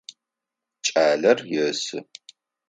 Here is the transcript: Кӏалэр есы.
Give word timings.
Кӏалэр 0.85 1.39
есы. 1.67 1.99